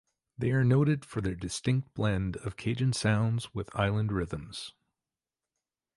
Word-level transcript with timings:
They 0.35 0.49
are 0.49 0.63
noted 0.63 1.05
for 1.05 1.21
their 1.21 1.35
distinct 1.35 1.93
blend 1.93 2.35
of 2.37 2.57
Cajun 2.57 2.91
sounds 2.93 3.53
with 3.53 3.69
island 3.75 4.11
rhythms. 4.11 4.71